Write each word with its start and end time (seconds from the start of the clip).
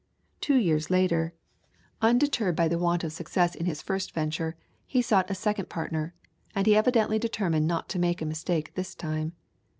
Two 0.39 0.55
years 0.55 0.89
later, 0.89 1.35
undeterred 2.01 2.55
by 2.55 2.67
the 2.67 2.79
want 2.79 3.03
of 3.03 3.11
success 3.13 3.53
in 3.53 3.67
his 3.67 3.83
first 3.83 4.13
venture, 4.13 4.55
he 4.87 4.99
sought 4.99 5.29
a 5.29 5.35
second 5.35 5.69
partner, 5.69 6.15
and 6.55 6.65
he 6.65 6.75
evidently 6.75 7.19
determined 7.19 7.67
not 7.67 7.87
to 7.89 7.99
make 7.99 8.19
a 8.19 8.25
mistake 8.25 8.73
this 8.73 8.95
time. 8.95 9.33